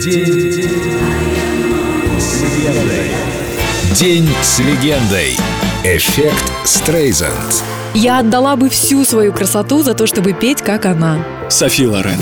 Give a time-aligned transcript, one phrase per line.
[0.00, 0.70] День
[2.20, 3.10] с легендой.
[3.96, 5.36] День с легендой.
[5.82, 7.64] Эффект Стрейзанд.
[7.94, 11.26] Я отдала бы всю свою красоту за то, чтобы петь, как она.
[11.50, 12.20] Софи Лорен.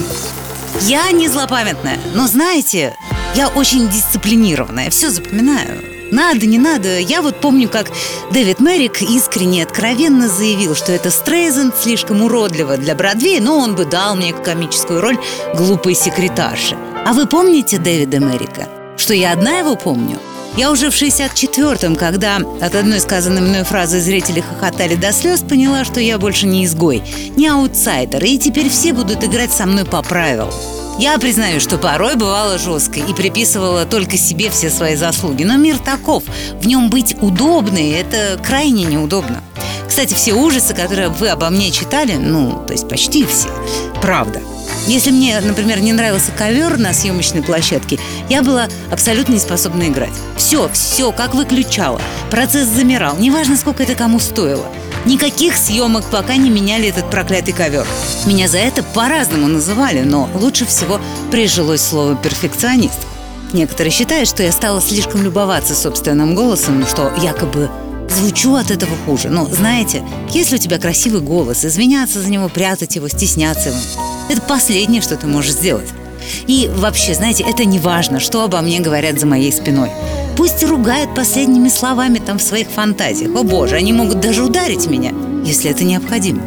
[0.81, 2.97] Я не злопамятная, но знаете,
[3.35, 5.83] я очень дисциплинированная, все запоминаю.
[6.11, 6.99] Надо, не надо.
[6.99, 7.91] Я вот помню, как
[8.33, 13.85] Дэвид Мерик искренне, откровенно заявил, что это Стрейзенд слишком уродливо для Бродвея, но он бы
[13.85, 15.19] дал мне комическую роль
[15.55, 16.75] глупой секретарши.
[17.07, 18.69] А вы помните Дэвида Мерика?
[18.97, 20.19] Что я одна его помню?
[20.57, 25.85] Я уже в 64-м, когда от одной сказанной мной фразы зрители хохотали до слез, поняла,
[25.85, 27.05] что я больше не изгой,
[27.37, 30.51] не аутсайдер, и теперь все будут играть со мной по правилам.
[30.99, 35.45] Я признаю, что порой бывала жесткой и приписывала только себе все свои заслуги.
[35.45, 36.25] Но мир таков.
[36.61, 39.45] В нем быть удобной– это крайне неудобно.
[39.87, 43.51] Кстати, все ужасы, которые вы обо мне читали, ну, то есть почти все,
[44.03, 44.41] правда.
[44.87, 50.13] Если мне, например, не нравился ковер на съемочной площадке, я была абсолютно не способна играть.
[50.37, 52.01] Все, все, как выключала.
[52.31, 54.65] Процесс замирал, неважно, сколько это кому стоило.
[55.05, 57.87] Никаких съемок, пока не меняли этот проклятый ковер.
[58.27, 61.01] Меня за это по-разному называли, но лучше всего
[61.33, 62.99] прижилось слово «перфекционист».
[63.53, 67.71] Некоторые считают, что я стала слишком любоваться собственным голосом, что якобы
[68.09, 69.31] звучу от этого хуже.
[69.31, 73.79] Но знаете, если у тебя красивый голос, извиняться за него, прятать его, стесняться его,
[74.29, 75.89] это последнее, что ты можешь сделать.
[76.47, 79.91] И вообще, знаете, это не важно, что обо мне говорят за моей спиной.
[80.37, 83.35] Пусть ругают последними словами там в своих фантазиях.
[83.35, 85.13] О боже, они могут даже ударить меня,
[85.45, 86.43] если это необходимо.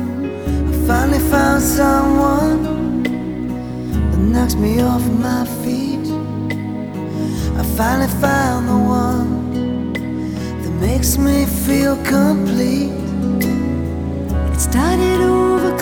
[14.51, 15.78] It started over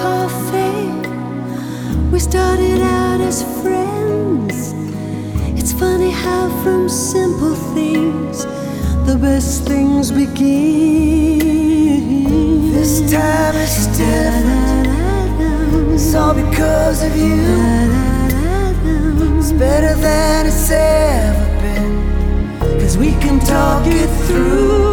[6.90, 8.46] simple things
[9.08, 11.40] the best things begin.
[12.74, 14.88] This time it's different.
[15.94, 17.42] It's all because of you.
[19.38, 22.80] It's better than it's ever been.
[22.82, 24.87] Cause we can talk it through.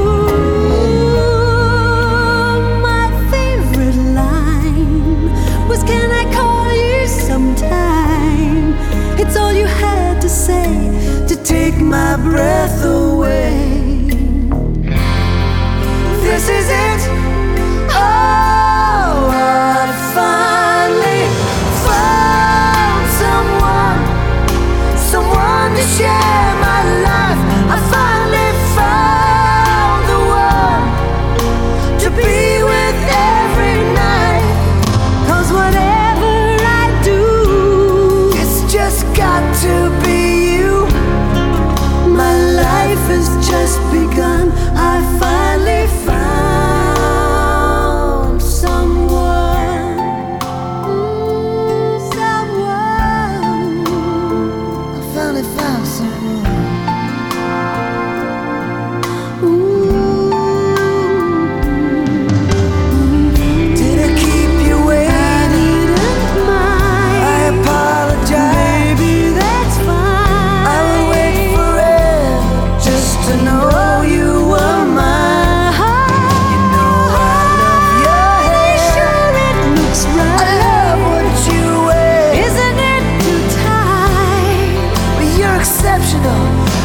[43.26, 44.23] It's just begun.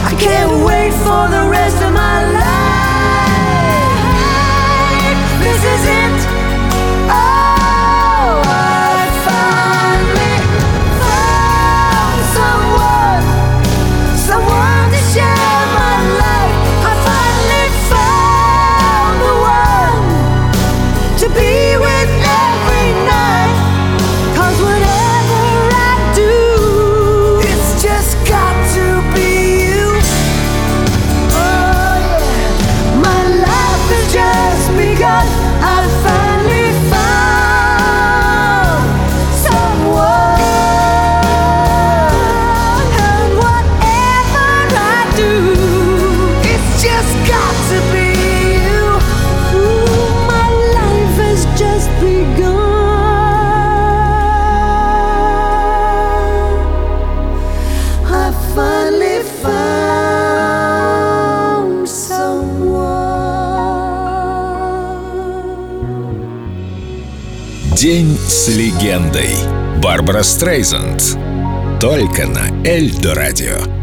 [0.09, 1.98] I can't wait for the rest of my
[67.79, 69.29] День с легендой.
[69.81, 71.17] Барбара Стрейзанд.
[71.79, 73.78] только на Эльдо радио.